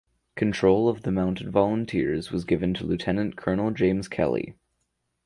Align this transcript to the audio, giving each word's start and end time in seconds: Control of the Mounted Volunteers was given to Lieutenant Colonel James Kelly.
Control 0.35 0.89
of 0.89 1.03
the 1.03 1.11
Mounted 1.11 1.51
Volunteers 1.51 2.31
was 2.31 2.43
given 2.43 2.73
to 2.73 2.85
Lieutenant 2.87 3.35
Colonel 3.35 3.69
James 3.69 4.07
Kelly. 4.07 4.55